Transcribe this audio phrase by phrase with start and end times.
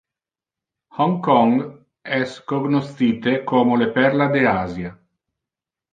[0.99, 1.51] Hong Kong
[2.19, 4.95] es cognoscite como le Perla de Asia.